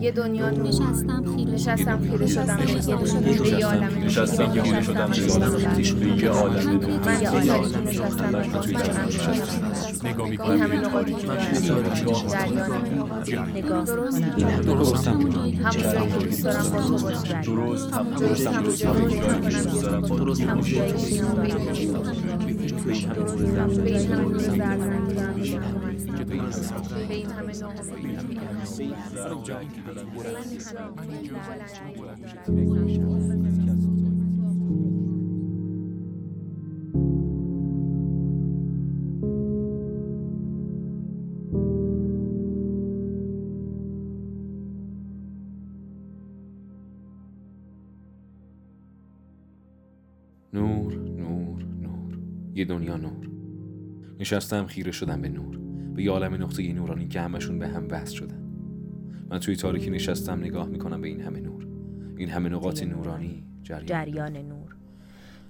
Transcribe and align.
یه 0.00 0.10
دنیا 0.10 0.50
نور 0.50 0.68
نشستم 0.68 1.24
خیره 1.36 1.52
نشستم 1.52 1.98
خیره 2.10 2.26
شدم 2.26 2.58
یه 3.58 3.66
عالم. 3.66 4.04
نشستم 4.04 4.62
خیره 4.62 4.82
شدم 4.82 5.12
یه 6.16 6.28
عالم 6.30 6.70
نور. 6.70 6.98
به 6.98 7.22
یه 7.22 7.28
عالم. 7.30 7.50
من 7.50 7.70
من 7.72 7.86
نشستم 7.86 8.30
من 8.30 10.10
نگاه 10.10 10.28
می‌کنم. 10.28 10.60
همه 10.60 10.80
نقاطی 10.80 11.14
که 11.14 11.26
من 11.26 11.36
نگاه 13.54 13.84
درست 13.84 14.20
می‌کنم. 14.22 14.60
درست 14.60 15.08
همون 15.08 15.30
جایی 15.30 15.52
که 15.52 16.26
دوست 16.26 16.44
دارم 16.44 16.70
با 16.70 16.82
تو 16.82 16.98
باشم 16.98 17.42
درست 17.42 17.94
هم 17.94 18.10
درست 18.10 18.46
درست 18.46 18.46
هم 18.46 18.54
همون 18.54 18.64
درست 18.64 18.82
جایی 18.82 19.18
همون 19.20 19.48
که 19.48 19.62
دوست 19.62 19.82
دارم 19.82 20.00
با 20.00 20.18
تو 20.18 20.34
همون 20.34 20.56
باشم. 20.56 20.60
جایی 20.60 20.92
که 20.92 20.92
دوست 20.92 21.20
دارم 21.20 21.40
با 21.40 21.46
تو 21.46 22.78
باشم. 22.84 23.14
به 23.84 23.90
این 23.90 24.06
همه 24.12 24.24
نور 24.24 24.38
زرد 24.38 24.78
دارم 24.78 25.06
به 25.06 25.42
این 25.42 25.62
همه 25.62 25.89
نور 50.52 50.94
نور 50.94 51.62
نور. 51.62 52.18
یه 52.54 52.64
دنیا 52.64 52.96
نور. 52.96 53.30
نشستم 54.18 54.66
خیره 54.66 54.92
شدم 54.92 55.22
به 55.22 55.28
نور. 55.28 55.69
به 56.00 56.04
یه 56.04 56.12
عالم 56.12 56.34
نقطه 56.34 56.72
نورانی 56.72 57.08
که 57.08 57.20
همشون 57.20 57.58
به 57.58 57.68
هم 57.68 57.86
وصل 57.90 58.14
شدن. 58.14 58.42
من 59.30 59.38
توی 59.38 59.56
تاریکی 59.56 59.90
نشستم 59.90 60.40
نگاه 60.40 60.68
می‌کنم 60.68 61.00
به 61.00 61.08
این 61.08 61.20
همه 61.20 61.40
نور. 61.40 61.66
این 62.16 62.28
همه 62.28 62.48
نقاط 62.48 62.82
نورانی 62.82 63.44
جریان 63.62 63.86
جریان 63.86 64.36
نور. 64.36 64.76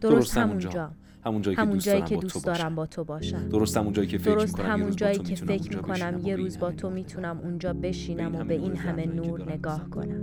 درست 0.00 0.16
درست 0.16 0.38
همونجا. 0.38 0.90
همون 1.24 1.42
جایی 1.42 1.56
که 1.56 1.62
همون 1.62 1.74
دوست 1.74 1.86
جایی 1.86 2.00
دارم 2.00 2.08
که 2.08 2.14
با 2.14 2.20
تو 2.20 2.28
دوست 2.28 2.46
دارم 2.46 2.58
باشم 2.58 2.74
با 2.74 2.86
تو 2.86 3.04
باشم. 3.04 3.48
درست 3.48 3.76
همون 3.76 3.92
جایی 3.92 4.08
که 4.08 4.18
فکر 4.18 4.34
درست 4.34 4.58
می‌کنم 4.58 4.72
همون 4.72 4.96
جایی 4.96 5.18
که 5.18 5.34
فکر 5.34 5.76
می‌کنم 5.76 6.20
یه 6.24 6.36
روز 6.36 6.58
با 6.58 6.70
تو 6.72 6.90
می‌تونم 6.90 7.38
اونجا 7.38 7.72
بشینم 7.72 8.34
و 8.34 8.44
به 8.44 8.54
این 8.54 8.76
همه 8.76 9.06
نور 9.06 9.52
نگاه 9.52 9.90
کنم. 9.90 10.22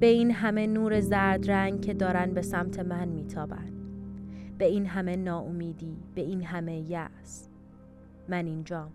به 0.00 0.06
این 0.06 0.30
همه 0.30 0.66
نور 0.66 1.00
زرد 1.00 1.50
رنگ 1.50 1.80
که 1.80 1.94
دارن 1.94 2.34
به 2.34 2.42
سمت 2.42 2.78
من 2.78 3.08
میتابن 3.08 3.68
به 4.58 4.64
این 4.64 4.86
همه 4.86 5.16
ناامیدی 5.16 5.96
به 6.14 6.20
این 6.20 6.42
همه 6.42 6.78
یأس. 6.90 7.48
من 8.28 8.46
اینجام. 8.46 8.90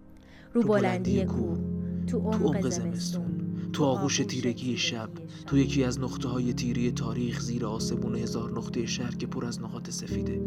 رو 0.54 0.64
بلندی 0.64 1.26
کوه 1.26 1.59
تو 2.08 2.20
عمق 2.20 2.70
زمستون 2.70 3.34
تو 3.73 3.84
آغوش 3.84 4.18
تیرگی 4.18 4.78
شب 4.78 5.09
تو 5.48 5.58
یکی 5.58 5.84
از 5.84 6.00
نقطه 6.00 6.30
های 6.30 6.54
تیری 6.54 6.92
تاریخ 6.92 7.40
زیر 7.40 7.66
آسمون 7.66 8.16
هزار 8.16 8.52
نقطه 8.52 8.86
شهر 8.86 9.16
که 9.16 9.28
پر 9.28 9.46
از 9.46 9.62
نقاط 9.62 9.90
سفیده. 9.90 10.42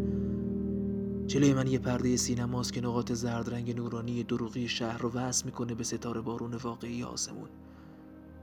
جلوی 1.27 1.53
من 1.53 1.67
یه 1.67 1.79
پرده 1.79 2.17
سینماست 2.17 2.73
که 2.73 2.81
نقاط 2.81 3.11
زرد 3.11 3.49
رنگ 3.49 3.75
نورانی 3.75 4.23
دروغی 4.23 4.67
شهر 4.67 4.97
رو 4.97 5.11
وصل 5.11 5.45
می‌کنه 5.45 5.75
به 5.75 5.83
ستاره 5.83 6.21
بارون 6.21 6.53
واقعی 6.53 7.03
آسمون. 7.03 7.49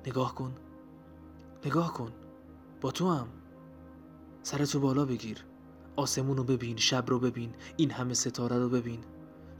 نگاه 0.06 0.34
کن. 0.34 0.54
نگاه 1.66 1.92
کن. 1.92 2.10
با 2.80 2.90
تو 2.90 3.10
هم. 3.10 3.26
سرتو 4.42 4.80
بالا 4.80 5.04
بگیر. 5.04 5.44
آسمون 5.96 6.36
رو 6.36 6.44
ببین 6.44 6.76
شب 6.76 7.04
رو 7.08 7.18
ببین 7.18 7.50
این 7.76 7.90
همه 7.90 8.14
ستاره 8.14 8.58
رو 8.58 8.68
ببین. 8.68 8.98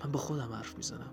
من 0.04 0.12
با 0.12 0.18
خودم 0.18 0.52
حرف 0.52 0.76
می‌زنم. 0.76 1.10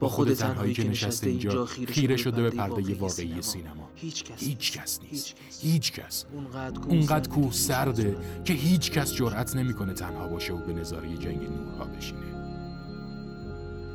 با 0.00 0.08
خود 0.08 0.34
تنهایی 0.34 0.74
که 0.74 0.88
نشسته 0.88 1.30
اینجا 1.30 1.66
خیره 1.66 2.16
شده 2.16 2.42
به 2.42 2.50
پرده 2.50 2.94
واقعی 2.94 3.42
سینما. 3.42 3.90
هیچ 3.94 4.24
کس 4.24 4.42
هیچ 4.42 4.72
کس 4.72 5.00
نیست. 5.02 5.34
هیچ 5.60 5.92
کس. 5.92 6.24
اونقدر 6.32 6.80
کوه 6.80 6.92
اونقدر 6.92 7.28
کوه 7.28 7.52
سرده 7.52 8.16
که 8.44 8.54
هیچ 8.54 8.90
کس 8.90 9.14
جرأت 9.14 9.56
نمی‌کنه 9.56 9.92
تنها 9.92 10.28
باشه 10.28 10.52
و 10.52 10.56
به 10.56 10.72
نظاره 10.72 11.16
جنگ 11.16 11.42
نورها 11.42 11.84
بشینه. 11.84 12.20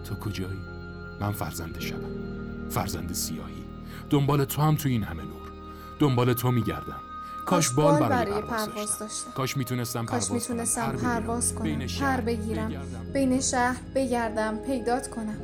تو 0.03 0.15
کجایی؟ 0.15 0.59
من 1.21 1.31
فرزند 1.31 1.79
شبم. 1.79 2.69
فرزند 2.69 3.13
سیاهی. 3.13 3.63
دنبال 4.09 4.45
تو 4.45 4.61
هم 4.61 4.75
تو 4.75 4.89
این 4.89 5.03
همه 5.03 5.23
نور. 5.23 5.51
دنبال 5.99 6.33
تو 6.33 6.51
میگردم. 6.51 7.01
کاش 7.45 7.69
بال 7.69 7.99
برای, 7.99 8.31
پرواز, 8.31 8.69
پرواز 8.69 8.99
داشتم. 8.99 9.31
کاش 9.35 9.57
می‌تونستم 9.57 10.05
کاش 10.05 10.09
پرواز 10.09 10.29
کنم. 10.29 10.35
می‌تونستم 10.37 10.81
پر 10.81 10.91
بگیرم. 10.91 11.21
پرواز 11.21 11.55
کنم. 11.55 11.63
بین 11.63 11.79
پر 11.79 11.87
شهر 11.87 12.21
بگیرم. 12.21 12.69
بگردم. 12.69 13.13
بین 13.13 13.41
شهر 13.41 13.81
بگردم. 13.95 14.57
پیدات 14.57 15.09
کنم. 15.09 15.37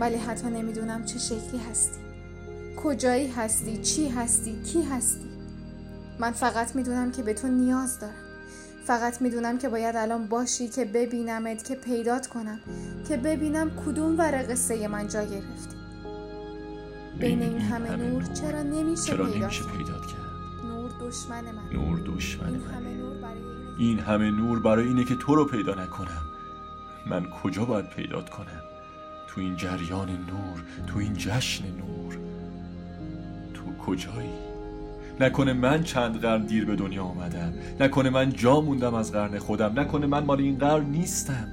ولی 0.00 0.16
حتی 0.16 0.46
نمی‌دونم 0.46 1.04
چه 1.04 1.18
شکلی 1.18 1.60
هستی. 1.70 2.00
کجایی 2.76 3.30
هستی؟ 3.30 3.78
چی 3.78 4.08
هستی؟ 4.08 4.62
کی 4.62 4.82
هستی؟ 4.82 5.30
من 6.20 6.30
فقط 6.30 6.76
می‌دونم 6.76 7.12
که 7.12 7.22
به 7.22 7.34
تو 7.34 7.48
نیاز 7.48 7.98
دارم. 7.98 8.14
فقط 8.84 9.22
می‌دونم 9.22 9.58
که 9.58 9.68
باید 9.68 9.96
الان 9.96 10.26
باشی 10.26 10.68
که 10.68 10.84
ببینمت 10.84 11.64
که 11.64 11.74
پیدات 11.74 12.26
کنم 12.26 12.60
که 13.08 13.16
ببینم 13.16 13.70
کدوم 13.70 14.18
ور 14.18 14.42
قصه 14.50 14.88
من 14.88 15.08
جا 15.08 15.24
گرفتی 15.24 15.76
بین 17.20 17.42
این 17.42 17.60
همه 17.60 17.96
نور 17.96 18.22
چرا 18.22 18.62
نمیشه 18.62 19.02
چرا 19.02 19.24
پیدات 19.26 19.42
نمیشه 19.42 19.62
کرد؟ 19.62 19.76
پیدات 19.76 20.06
کرد؟ 20.06 20.66
نور 20.66 20.90
دشمن 21.00 21.44
من. 21.44 21.72
نور 21.72 22.00
دشمن 22.06 22.48
این 22.48 22.60
من. 22.60 22.70
همه 22.74 22.94
نور 22.94 23.16
برای 23.16 23.42
این 23.78 23.98
همه 23.98 24.30
نور 24.30 24.58
برای 24.58 24.86
اینه 24.86 25.04
که 25.04 25.14
تو 25.14 25.34
رو 25.34 25.44
پیدا 25.44 25.74
نکنم. 25.74 26.22
من 27.06 27.30
کجا 27.30 27.64
باید 27.64 27.90
پیدات 27.90 28.30
کنم؟ 28.30 28.62
تو 29.34 29.40
این 29.40 29.56
جریان 29.56 30.08
نور 30.08 30.64
تو 30.86 30.98
این 30.98 31.12
جشن 31.12 31.64
نور. 31.64 32.18
تو 33.54 33.84
کجایی؟ 33.86 34.30
نکنه 35.20 35.52
من 35.52 35.82
چند 35.82 36.20
قرن 36.20 36.46
دیر 36.46 36.64
به 36.64 36.76
دنیا 36.76 37.04
آمدم. 37.04 37.52
نکنه 37.80 38.10
من 38.10 38.32
جا 38.32 38.60
موندم 38.60 38.94
از 38.94 39.12
قرن 39.12 39.38
خودم. 39.38 39.80
نکنه 39.80 40.06
من 40.06 40.24
مال 40.24 40.40
این 40.40 40.58
قرن 40.58 40.84
نیستم. 40.84 41.48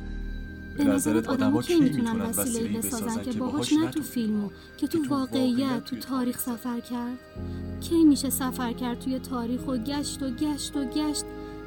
به 0.77 0.83
نظرت 0.83 1.27
آدما 1.27 1.61
کی 1.61 1.79
می‌تونن 1.79 2.21
وسیله 2.21 2.77
بسازن 2.77 3.23
که 3.23 3.31
باهاش 3.31 3.73
نه 3.73 3.91
تو 3.91 4.01
فیلمو 4.01 4.49
که 4.77 4.87
تو 4.87 4.99
واقعیت 5.09 5.85
تو 5.85 5.95
تاریخ 5.95 6.39
سفر 6.39 6.79
کرد. 6.79 7.17
کی 7.81 8.03
میشه 8.03 8.29
سفر 8.29 8.73
کرد 8.73 8.99
توی 8.99 9.19
تاریخ 9.19 9.67
و 9.67 9.77
گشت 9.77 10.23
و 10.23 10.29
گشت 10.29 10.75
و 10.75 10.85
گشت 10.85 11.25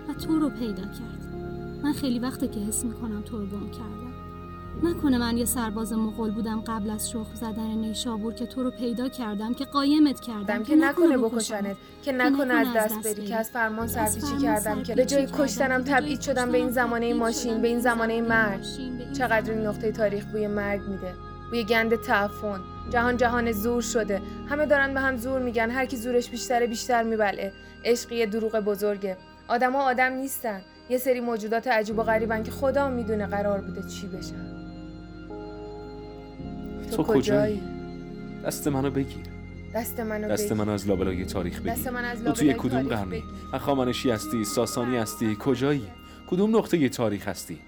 و 0.09 0.15
تو 0.15 0.39
رو 0.39 0.51
پیدا 0.51 0.83
کرد؟ 0.83 1.35
من 1.83 1.93
خیلی 1.93 2.19
وقته 2.19 2.49
که 2.49 2.61
حس 2.61 2.85
می‌کنم 2.85 3.23
تو 3.23 3.39
رو 3.39 3.47
گم 3.47 3.71
کردم. 3.71 4.10
نکنه 4.83 5.19
من 5.19 5.37
یه 5.37 5.45
سرباز 5.45 5.93
مغول 5.93 6.31
بودم 6.31 6.61
قبل 6.61 6.91
از 6.91 7.11
شخم 7.11 7.35
زدن 7.35 7.67
نیشابور 7.67 8.35
که 8.35 8.47
تو 8.47 8.63
رو 8.63 8.71
پیدا 8.71 9.09
کردم 9.09 9.55
که 9.55 9.65
قایمت 9.65 10.21
کردم 10.21 10.63
که 10.63 10.77
نکنه 10.77 11.19
بکنشنت 11.19 11.77
که 12.03 12.13
نکنه 12.13 12.55
از 12.55 12.67
دست 12.77 13.03
بری 13.03 13.27
که 13.27 13.37
از 13.37 13.51
فرمان 13.51 13.87
سرپیچی 13.87 14.37
کردم 14.43 14.83
که 14.83 14.95
به 14.95 15.05
جای 15.05 15.29
کشتنم 15.39 15.83
تبعید 15.83 16.21
شدم 16.21 16.53
به 16.53 16.59
این 16.59 16.71
زمانه 16.71 17.15
ماشین 17.15 17.63
به 17.63 17.69
این 17.69 17.81
زمانه 17.81 18.21
مرگ. 18.21 18.63
چقدر 19.13 19.53
این 19.53 19.67
نقطه 19.67 19.93
تاریخ 19.93 20.25
بوی 20.25 20.47
مرگ 20.47 20.81
میده. 20.83 21.15
بوی 21.51 21.65
گند 21.65 21.95
تعفن. 21.95 22.61
جهان 22.91 23.17
جهان 23.17 23.53
زور 23.53 23.83
شده. 23.83 24.23
همه 24.49 24.67
دارن 24.67 24.95
به 24.95 25.01
هم 25.01 25.17
زور 25.17 25.41
میگن. 25.41 25.71
هر 25.71 25.87
کی 25.87 25.97
زورش 25.97 26.31
بیشتره 26.31 26.67
بیشتر 26.67 27.03
میبلعه 27.03 27.53
عشق 27.85 28.13
یه 28.13 28.27
دروغ 28.27 28.61
بزرگه. 28.61 29.17
آدما 29.49 29.83
آدم 29.83 30.13
نیستن. 30.13 30.61
یه 30.91 30.99
سری 30.99 31.21
موجودات 31.21 31.69
عجیب 31.69 31.99
و 31.99 32.03
غریبن 32.03 32.43
که 32.43 32.51
خدا 32.51 32.89
می‌دونه 32.89 33.27
قرار 33.27 33.61
بوده 33.61 33.83
چی 33.89 34.07
بشن. 34.07 34.60
تو 36.91 37.03
کجایی؟ 37.03 37.63
دست 38.47 38.69
منو 38.69 38.91
بگیر. 38.91 39.23
دست 39.75 40.01
منو 40.01 40.29
دست 40.29 40.45
بگیر. 40.45 40.57
منو 40.57 40.71
از 40.73 40.89
لابلای 40.89 41.25
تاریخ 41.25 41.63
دست 41.63 41.81
بگیر. 41.81 41.91
من 41.91 42.05
از 42.05 42.25
تو 42.25 42.33
توی 42.33 42.55
کدوم 42.59 42.83
قرنی 42.83 43.11
بگیر. 43.11 43.25
هخامنشی 43.53 44.11
هستی 44.11 44.45
ساسانی 44.45 44.97
هستی؟ 44.97 45.37
کجایی؟ 45.41 45.83
کدوم 46.31 46.57
نقطه 46.57 46.89
تاریخ 46.89 47.29
هستی؟ 47.29 47.59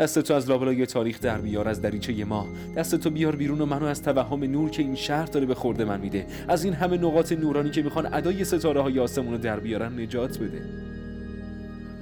دست 0.00 0.18
تو 0.18 0.34
از 0.34 0.50
لابلای 0.50 0.86
تاریخ 0.86 1.20
در 1.20 1.38
بیار 1.38 1.68
از 1.68 1.82
دریچه 1.82 2.24
ما 2.24 2.48
دست 2.76 2.94
تو 2.94 3.10
بیار 3.10 3.36
بیرون 3.36 3.60
و 3.60 3.66
منو 3.66 3.86
از 3.86 4.02
توهم 4.02 4.44
نور 4.44 4.70
که 4.70 4.82
این 4.82 4.94
شهر 4.94 5.26
داره 5.26 5.46
به 5.46 5.54
خورده 5.54 5.84
من 5.84 6.00
میده. 6.00 6.26
از 6.48 6.64
این 6.64 6.74
همه 6.74 6.98
نقاط 6.98 7.32
نورانی 7.32 7.70
که 7.70 7.82
می‌خوان 7.82 8.14
ادای 8.14 8.44
ستاره 8.44 8.80
های 8.80 8.98
آسمون 8.98 9.32
رو 9.32 9.38
در 9.38 9.60
بیارن 9.60 10.00
نجات 10.00 10.38
بده. 10.38 10.62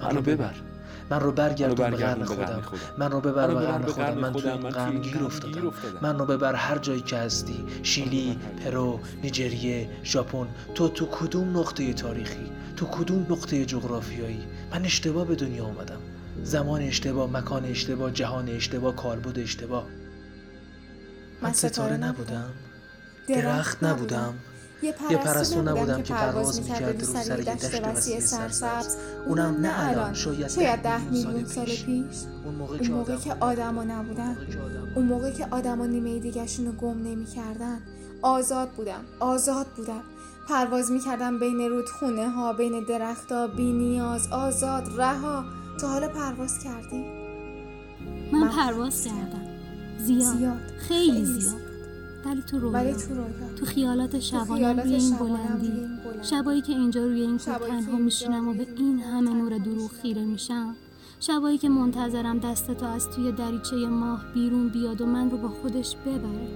من 0.01 0.17
رو 0.17 0.23
ببر. 0.23 0.55
من 1.11 1.21
رو 1.21 1.33
برگردون 1.33 1.91
به 1.91 1.97
قرن 1.97 2.25
خودم. 2.25 2.63
من 2.99 3.11
رو 3.11 3.21
ببر 3.21 3.47
به 3.47 3.55
قرن 3.55 3.87
خودم. 3.87 4.19
من 4.19 4.33
توی. 4.33 4.51
این 4.51 4.77
این 4.79 5.01
گیر 5.01 5.25
افتادم. 5.25 5.73
من 6.03 6.19
رو 6.19 6.27
ببر 6.27 6.55
هر 6.55 6.79
جایی 6.79 7.01
که 7.01 7.17
هستی. 7.17 7.65
شیلی 7.83 8.39
پرو 8.65 9.01
نیجریه 9.23 9.89
ژاپن. 10.05 10.47
تو 10.75 10.89
تو 10.89 11.07
کدوم 11.07 11.59
نقطه 11.59 11.93
تاریخی؟ 11.93 12.51
تو 12.77 12.87
کدوم 12.87 13.27
نقطه 13.31 13.65
جغرافیایی؟ 13.65 14.47
من 14.73 14.85
اشتباه 14.85 15.27
به 15.27 15.35
دنیا 15.35 15.65
اومدم. 15.65 16.01
زمان 16.43 16.83
اشتباه 16.83 17.31
مکان 17.31 17.65
اشتباه 17.65 18.11
جهان 18.11 18.49
اشتباه 18.49 18.97
کالبد 18.97 19.39
اشتباه. 19.39 19.87
من 21.43 21.53
ستاره 21.53 21.97
نبودم. 21.97 22.51
درخت 23.29 23.85
نبودم. 23.85 24.35
یه 24.83 24.93
پرستو 25.17 25.63
نبودم 25.63 26.03
که 26.03 26.15
پرواز 26.15 26.61
می‌کرده 26.61 27.07
رو 27.07 27.13
سر 27.13 27.39
یه 27.39 27.55
دشت 27.55 27.85
وسیع 27.85 28.21
سرسبز. 28.21 28.97
اونم 29.27 29.57
نه 29.61 29.89
الان. 29.89 30.15
شاید 30.15 30.55
ده 30.55 30.77
ده 30.83 31.05
میلیون 31.11 31.45
سال 31.45 31.65
پیش. 31.65 31.85
اون 32.45 32.55
موقع 32.55 32.77
اون 32.79 32.91
موقع 32.91 33.17
که 33.17 33.35
آدما 33.41 33.85
نبودن. 33.85 34.37
اون 34.95 35.05
موقع 35.05 35.31
که 35.31 35.47
آدما 35.51 35.87
نیمه 35.87 36.19
دیگهشون 36.19 36.67
رو 36.67 36.73
گم 36.73 37.03
نمی‌کردن. 37.03 37.81
آزاد 38.23 38.69
بودم. 38.69 39.01
آزاد 39.21 39.67
بودم. 39.77 40.03
پرواز 40.49 40.91
می‌کردم 40.91 41.39
بین 41.39 41.61
رودخونه 41.61 42.29
ها 42.29 42.53
بین 42.53 42.85
درختها 42.89 43.47
بی 43.47 43.73
نیاز 43.73 44.29
آزاد 44.33 45.01
رها. 45.01 45.45
تا 45.81 45.89
حالا 45.89 46.09
پرواز 46.09 46.59
کردی؟ 46.59 47.05
من 48.33 48.39
من 48.39 48.49
پرواز 48.49 49.05
کردم. 49.05 49.47
زیاد, 49.99 50.37
زیاد. 50.37 50.61
خیلی 50.89 51.25
زیاد. 51.25 51.66
ولی 52.27 52.43
تو 52.43 52.59
رویا 52.59 52.73
ولی 52.73 52.93
تو 52.93 53.15
رویا. 53.15 53.55
تو 53.59 53.67
خیالات 53.67 54.21
شبانم 54.21 54.81
روی 54.81 54.95
این 54.95 55.17
بلندی. 55.17 55.73
شبایی 56.23 56.61
که 56.63 56.73
اینجا 56.73 57.05
روی 57.05 57.21
این 57.21 57.39
کوه 57.39 57.59
تنها 57.59 57.99
میشینم 57.99 58.49
و 58.49 58.55
به 58.55 58.67
این 58.77 59.01
همه 59.01 59.31
نور 59.35 59.59
دروغ. 59.59 59.91
خیره 60.03 60.25
میشم. 60.25 60.75
شبایی 61.21 61.59
که 61.59 61.69
منتظرم 61.69 62.39
دست 62.39 62.71
تو 62.71 62.87
از 62.87 63.11
توی 63.11 63.33
دریچه 63.33 63.77
ماه 63.77 64.25
بیرون 64.35 64.69
بیاد 64.69 65.01
و 65.01 65.07
من 65.07 65.31
رو 65.31 65.39
با 65.39 65.49
خودش 65.49 65.97
ببره. 65.97 66.49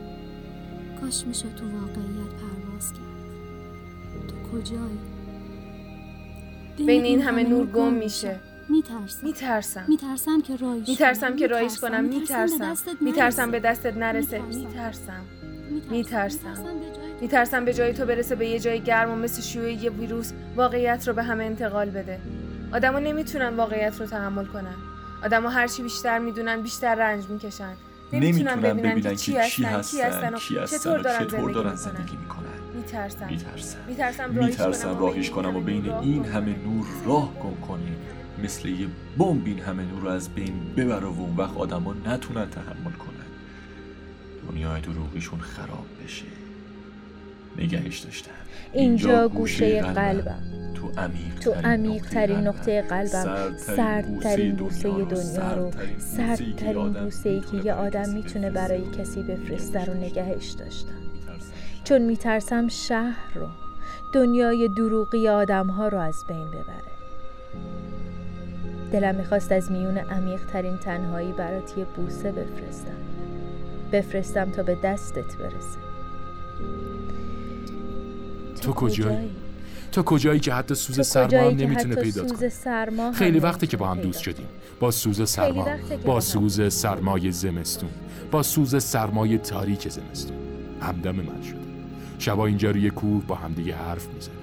کاش 1.01 1.27
میشه 1.27 1.49
تو 1.49 1.65
واقعیت 1.65 2.33
پرواز 2.41 2.93
کرد. 2.93 4.29
تو 4.29 4.59
کجایی؟ 4.59 4.99
بین 6.87 7.05
این 7.05 7.23
همه 7.23 7.43
نور 7.43 7.67
گم 7.67 7.93
میشه. 7.93 8.41
میترسم. 8.69 9.27
میترسم. 9.27 9.85
میترسم 9.89 10.41
که 10.41 10.57
رایش 10.57 10.89
میترسم 10.89 11.37
که 11.37 11.47
رایش 11.47 11.79
کنم. 11.79 12.05
میترسم. 12.05 12.77
میترسم. 13.01 13.51
به 13.51 13.61
دستت 13.61 13.97
نرسه. 13.97 14.43
میترسم. 14.43 15.25
میترسم. 15.71 16.39
میترسم. 16.39 16.65
به 16.65 16.85
جای 16.85 16.93
تو 16.93 17.21
میترسم 17.21 17.65
به 17.65 17.75
جای 17.75 17.93
تو 17.93 18.07
برسه 18.07 18.35
به 18.35 18.47
یه 18.47 18.59
جای 18.59 18.81
گرم 18.81 19.11
و 19.11 19.17
مثل 19.17 19.43
شیوع 19.43 19.73
یه 19.73 19.91
ویروس 19.91 20.33
واقعیت 20.57 21.09
رو 21.09 21.15
به 21.15 21.23
همه 21.23 21.45
انتقال 21.45 21.91
بده. 21.91 22.21
آدما 22.73 22.99
نمی‌تونن 22.99 23.57
واقعیت 23.57 24.01
رو 24.01 24.07
تحمل 24.07 24.45
کنن. 24.45 24.75
آدما 25.25 25.49
هرچی 25.49 25.83
بیشتر 25.83 26.19
می‌دونن 26.19 26.63
بیشتر 26.63 26.95
رنج 26.95 27.25
می‌کشن. 27.29 27.73
نمی‌تونن 28.13 28.61
ببینن 28.61 29.01
که 29.01 29.17
چی 29.17 29.33
کی 29.33 29.65
هستن 29.65 30.35
و 30.35 30.39
کی 30.39 30.59
هستن 30.59 30.79
چطور 30.79 30.99
دارن 30.99 31.27
چطور 31.27 31.51
دارن 31.51 31.75
زندگی 31.75 32.17
می‌کنن. 32.17 32.47
میترسم. 32.75 33.27
میترسم. 33.27 33.79
میترسم 33.89 34.31
میترسم 34.31 34.99
راهش 34.99 35.31
کنم 35.31 35.57
و 35.57 35.61
بین 35.61 35.91
این 35.91 36.25
همه 36.25 36.55
نور 36.65 36.87
راه 37.07 37.35
گم 37.35 37.67
کنیم. 37.69 37.97
مثل 38.45 38.69
یه 38.69 38.87
بمب 39.19 39.47
این 39.47 39.59
همه 39.59 39.83
نور 39.83 40.01
رو 40.03 40.09
از 40.09 40.29
بین 40.29 40.75
ببره 40.77 41.07
و 41.07 41.21
اون 41.21 41.37
وقت 41.37 41.57
آدما 41.57 41.95
نتونن 42.07 42.51
تحمل 42.51 42.93
کنن. 42.99 43.30
دنیای 44.49 44.81
دروغیشون 44.81 45.41
خراب 45.41 45.87
بشه. 46.05 46.25
نگهش 47.59 47.99
داشتم 47.99 48.31
اینجا 48.73 49.29
گوشه 49.29 49.83
قلبم. 49.83 50.43
تو 50.75 51.01
عمیق 51.01 51.39
تو 51.41 51.53
عمیق 51.53 52.03
ترین 52.07 52.39
نقطه 52.39 52.83
قلبم. 52.83 53.57
سردترین 53.57 54.57
بوسه 54.57 54.89
دنیا 54.89 55.55
رو 55.55 55.71
سردترین 55.99 56.93
بوسه 56.93 57.31
ای 57.31 57.41
که 57.41 57.57
یه 57.57 57.73
آدم 57.73 58.09
می‌تونه 58.09 58.51
برای 58.51 58.91
کسی 58.99 59.23
بفرسته 59.23 59.85
رو 59.85 59.95
نگهش 59.95 60.51
داشتم 60.51 60.95
چون 61.85 62.03
میترسم 62.03 62.69
شهر 62.69 63.35
رو 63.35 63.47
دنیای 64.15 64.69
دروغی 64.69 65.29
آدم 65.29 65.67
ها 65.67 65.89
رو 65.89 65.99
از 65.99 66.25
بین 66.29 66.49
ببره. 66.49 66.91
دلم 68.93 69.15
می‌خواست 69.15 69.53
از 69.53 69.73
میون 69.73 69.99
عمیق 69.99 70.41
ترین 70.53 70.77
تنهایی 70.77 71.33
برات 71.33 71.79
یه 71.79 71.85
بوسه 71.85 72.33
بفرستم. 72.33 73.10
بفرستم 73.93 74.51
تا 74.51 74.63
به 74.63 74.79
دستت 74.85 75.37
برسه. 75.37 75.79
تو 78.63 78.73
کجایی؟ 78.73 79.31
تو 79.93 80.03
کجایی 80.03 80.41
که 80.41 80.55
حتی 80.55 80.75
سوز 80.75 81.07
سرما 81.07 81.41
هم 81.41 81.57
نمی‌تونه 81.57 81.95
پیدات 81.95 82.29
سوز 82.29 82.65
کنه 82.65 83.13
خیلی 83.13 83.39
وقته 83.39 83.67
نمی‌تونه 83.67 83.71
که 83.71 83.77
با 83.77 83.89
هم 83.89 83.97
پیدا 83.97 84.07
دوست. 84.07 84.21
شدیم. 84.21 84.47
با 84.81 84.91
سوز 84.91 85.31
سرما 85.31 85.67
با 86.05 86.21
سوز 86.21 86.73
سرمای 86.73 87.33
زمستون 87.33 87.91
با 88.31 88.43
سوز 88.43 88.85
سرمای 88.85 89.39
تاریک 89.39 89.89
زمستون. 89.89 90.37
همدم 90.81 91.17
من 91.17 91.43
شده. 91.43 91.61
شبا 92.19 92.47
اینجا 92.47 92.71
روی 92.71 92.91
کوه 92.91 93.25
با 93.27 93.35
همدیگه 93.35 93.75
حرف 93.75 94.09
می‌زنه. 94.15 94.35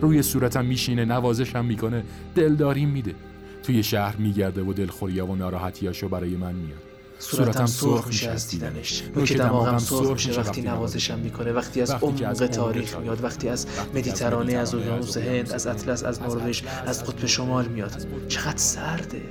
روی 0.00 0.22
صورتم 0.22 0.64
میشینه 0.64 1.04
نوازشم 1.04 1.64
می‌کنه 1.64 2.02
دلداریم 2.34 2.88
میده. 2.88 3.14
توی 3.62 3.82
شهر 3.82 4.16
میگرده 4.16 4.62
و 4.62 4.72
دلخوریا 4.72 5.26
و 5.26 5.36
ناراحتیاشو 5.36 6.08
برای 6.08 6.36
من 6.36 6.54
میاره. 6.54 6.93
صورتم 7.18 7.66
سرخ 7.66 8.06
میشه 8.06 8.30
از 8.30 8.48
دیدنش. 8.48 9.02
نوک 9.16 9.32
دماغم 9.32 9.78
سرخ 9.78 10.10
میشه 10.10 10.40
وقتی 10.40 10.62
نوازشم 10.62 11.18
می‌کنه. 11.18 11.52
وقتی 11.52 11.80
از 11.80 11.90
عمق 11.90 12.46
تاریخ 12.46 12.96
میاد 12.96 13.24
وقتی 13.24 13.48
از 13.48 13.66
مدیترانه 13.94 14.52
از 14.52 14.74
اقیانوس 14.74 15.16
هند 15.16 15.52
از 15.52 15.66
اطلس 15.66 16.04
از 16.04 16.22
نروژ 16.22 16.62
از 16.86 17.04
قطب 17.04 17.26
شمال 17.26 17.66
میاد. 17.66 18.06
چقدر 18.28 18.56
سرده. 18.56 19.22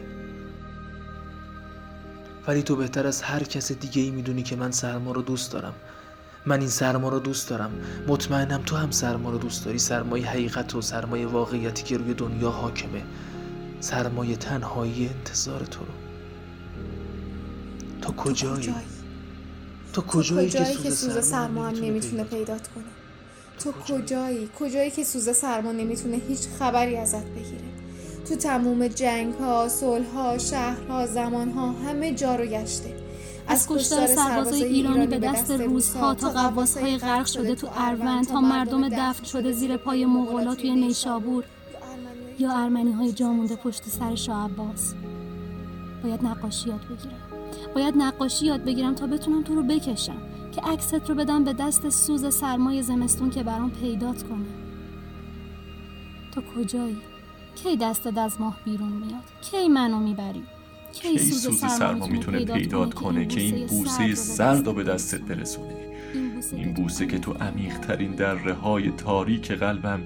ولی 2.48 2.64
تو 2.64 2.76
بهتر 2.76 3.08
از 3.08 3.22
هر 3.22 3.44
کس 3.44 3.72
دیگه 3.72 4.02
ای 4.02 4.12
می‌دونی 4.12 4.44
که 4.44 4.56
من 4.56 4.72
سرما 4.72 5.12
رو 5.12 5.22
دوست 5.22 5.52
دارم. 5.52 5.74
من 6.46 6.60
این 6.60 6.70
سرما 6.70 7.10
رو 7.10 7.20
دوست 7.20 7.50
دارم. 7.50 7.72
مطمئنم 8.08 8.62
تو 8.66 8.76
هم 8.76 8.92
سرما 8.92 9.32
رو 9.32 9.38
دوست 9.38 9.66
داری. 9.66 9.80
سرمای 9.80 10.22
حقیقت 10.22 10.76
و 10.76 10.82
سرمای 10.82 11.26
واقعیتی 11.26 11.84
که 11.84 11.98
روی 11.98 12.14
دنیا 12.14 12.50
حاکمه. 12.50 13.02
سرمای 13.80 14.36
تنهایی 14.36 15.08
انتظار 15.08 15.60
تو 15.60 15.80
رو. 15.80 16.13
تو 18.04 18.14
کجایی؟ 18.14 18.74
تو 19.94 20.02
کجایی؟ 20.02 20.50
که 20.50 20.60
کجایی 20.60 20.78
که 20.78 20.90
سوز 20.90 21.26
سرما 21.26 21.68
هم 21.68 21.76
نمی‌تونه 21.76 22.24
پیدات 22.24 22.68
کنه؟ 22.68 22.84
تو 23.60 23.72
کجایی؟ 23.72 24.50
کجایی؟ 24.60 24.92
که 24.92 25.04
سوز 25.04 25.30
سرما 25.30 25.72
نمی‌تونه 25.72 26.22
هیچ 26.28 26.40
خبری 26.60 26.98
ازت 26.98 27.26
بگیره؟ 27.26 27.64
تو 28.30 28.36
تموم 28.36 28.88
جنگ 28.88 29.34
ها 29.34 29.70
صلح 29.70 30.06
ها 30.16 30.38
شهرها 30.38 31.08
زمان 31.08 31.52
ها 31.52 31.72
همه 31.72 32.14
جا 32.14 32.36
رو 32.36 32.46
گشته. 32.46 32.96
از 33.48 33.68
کشتار 33.68 34.08
سربازای 34.08 34.64
ایرانی 34.64 35.08
به 35.08 35.20
دست 35.20 35.52
روسها 35.52 36.14
تا 36.16 36.30
قواسهای 36.30 36.98
غرق 36.98 37.26
شده 37.26 37.56
تو 37.56 37.68
اروند 37.78 38.28
تا 38.28 38.42
مردم 38.42 38.90
دفن 38.90 39.24
شده 39.24 39.52
زیر 39.52 39.78
پای 39.78 40.06
مغولا 40.06 40.56
توی 40.56 40.76
نیشابور. 40.76 41.44
یا 42.40 42.52
ارمنی 42.52 42.92
های 42.92 43.12
جامونده 43.12 43.56
پشت 43.56 43.84
سر 44.00 44.16
شاه 44.16 44.46
عباس. 44.46 44.94
باید 46.04 46.26
نقاشی 46.26 46.70
یاد 46.70 46.82
بگیرم. 46.82 47.20
باید 47.76 47.94
نقاشی 47.98 48.46
یاد 48.46 48.64
بگیرم 48.64 48.96
تا 48.96 49.08
بتونم 49.08 49.44
تو 49.44 49.56
رو 49.56 49.64
بکشم. 49.64 50.18
که 50.52 50.62
عکست 50.62 51.10
رو 51.10 51.16
بدم 51.16 51.44
به 51.44 51.54
دست 51.54 51.90
سوز 51.90 52.36
سرمای 52.36 52.82
زمستون 52.82 53.30
که 53.30 53.44
برام 53.44 53.72
پیدات 53.72 54.24
کنه. 54.24 54.46
تو 56.32 56.42
کجایی؟ 56.42 56.98
کی 57.56 57.78
دستت 57.78 58.18
از 58.18 58.42
ماه 58.42 58.58
بیرون 58.66 58.92
میاد؟ 58.92 59.24
کی 59.42 59.68
منو 59.68 60.00
می‌بری؟ 60.00 60.44
کی 60.94 61.18
سوز 61.18 61.60
سرما 61.60 62.08
می‌تونه 62.08 62.46
پیدات 62.46 62.94
کنه؟ 62.94 63.26
که 63.26 63.42
این 63.42 63.68
بوسه 63.68 64.16
سرد 64.16 64.68
رو 64.68 64.74
به 64.74 64.84
دستت 64.84 65.22
برسونه؟ 65.22 65.76
این 66.52 66.74
بوسه 66.74 67.06
که 67.06 67.20
تو 67.20 67.34
عمیق 67.34 67.80
ترین 67.80 68.12
دره 68.12 68.54
های 68.54 68.92
تاریک 68.92 69.52
قلبم 69.52 70.02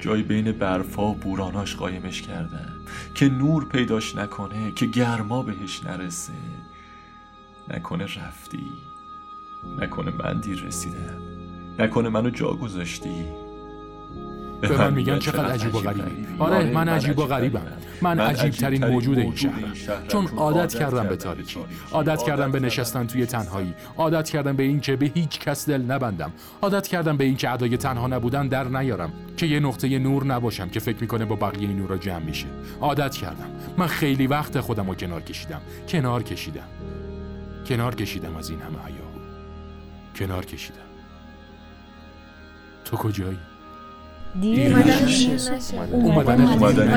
جای 0.00 0.22
بین 0.22 0.52
برفا 0.52 1.02
و 1.02 1.14
بوراناش 1.14 1.76
قایمش 1.76 2.22
کردم 2.22 2.72
که 3.14 3.28
نور 3.28 3.64
پیداش 3.64 4.16
نکنه 4.16 4.72
که 4.72 4.86
گرما 4.86 5.42
بهش 5.42 5.84
نرسه. 5.84 6.32
نکنه 7.68 8.04
رفتی 8.04 8.66
نکنه 9.78 10.10
من 10.10 10.40
دیر 10.40 10.62
رسیدم. 10.62 11.22
نکنه 11.78 12.08
منو 12.08 12.30
جا 12.30 12.52
گذاشتی. 12.52 13.24
به 14.60 14.78
من 14.78 14.94
میگن 14.94 15.18
چقدر 15.18 15.44
عجیب 15.44 15.74
و 15.74 15.80
غریبی. 15.80 16.26
آره 16.38 16.70
من 16.70 16.88
عجیب 16.88 17.18
و 17.18 17.26
غریبم. 17.26 17.62
من 18.02 18.20
عجیب 18.20 18.52
ترین 18.52 18.86
موجود 18.86 19.18
این 19.18 19.34
شهرم. 19.34 19.72
چون 20.08 20.26
عادت 20.26 20.74
کردم 20.74 21.06
به 21.06 21.16
تاریکی. 21.16 21.60
عادت 21.92 22.22
کردم 22.22 22.52
به 22.52 22.60
نشستن 22.60 23.06
توی 23.06 23.26
تنهایی. 23.26 23.74
عادت 23.96 24.30
کردم 24.30 24.56
به 24.56 24.62
این 24.62 24.80
که 24.80 24.96
به 24.96 25.10
هیچ 25.14 25.38
کس 25.38 25.68
دل 25.68 25.82
نبندم. 25.82 26.32
عادت 26.62 26.88
کردم 26.88 27.16
به 27.16 27.24
این 27.24 27.36
که 27.36 27.50
ادای 27.50 27.76
تنها 27.76 28.06
نبودن 28.06 28.48
در 28.48 28.64
نیارم. 28.64 29.12
که 29.36 29.46
یه 29.46 29.60
نقطه 29.60 29.98
نور 29.98 30.24
نباشم 30.24 30.68
که 30.68 30.80
فکر 30.80 30.98
می‌کنه 31.00 31.24
با 31.24 31.36
بقیه 31.36 31.68
نورا 31.68 31.96
جمع 31.96 32.24
میشه. 32.24 32.46
عادت 32.80 33.14
کردم. 33.14 33.50
من 33.78 33.86
خیلی 33.86 34.26
وقت 34.26 34.60
خودم 34.60 34.88
رو 34.88 34.94
کنار 34.94 35.20
کشیدم. 35.20 35.60
کنار 35.88 36.22
کشیدم. 36.22 36.68
کنار 37.66 37.94
کشیدم 37.94 38.36
از 38.36 38.50
این 38.50 38.58
همه 38.60 38.84
هیاهو 38.86 39.20
کنار 40.16 40.44
کشیدم. 40.44 40.76
تو 42.84 42.96
کجایی؟ 42.96 43.38
دیر 44.34 44.76
اومدن 45.92 46.40
اومدن. 46.40 46.90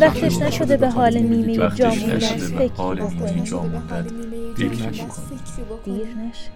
وقتش 0.00 0.38
نشده. 0.38 0.76
به 0.76 0.90
حال 0.90 1.25
وقتی 1.32 1.58
وقتش 1.58 2.04
رسیده 2.04 2.66
و 2.66 2.68
حالمون 2.68 3.22
اینجا 3.22 3.62
موندن 3.62 4.06
دیر 4.56 4.72
نشه. 4.72 5.06
دیر 5.84 6.06
نشه. 6.06 6.50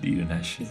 دیر 0.00 0.24
نشه. 0.24 0.66